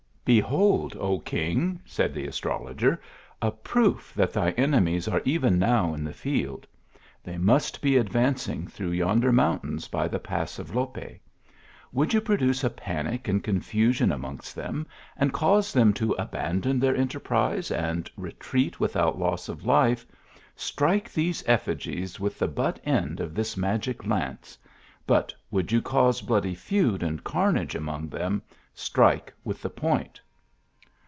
[0.41, 3.01] "Behold, O king," said the astrologer,"
[3.41, 6.65] a proof that thy enemies are even now in the field.
[7.23, 11.19] They must be advancing through yonder mountains by the pass of Lope.
[11.91, 14.85] Would you produce a panic and confusion amongst them,
[15.17, 20.05] and cause them to abandon their enterprise and retreat without loss of life,
[20.55, 24.57] strike these effigies with the butt end of this magic lance;
[25.07, 28.41] but would you cause bloody feud and carnage among them,
[28.73, 30.19] strike with the point."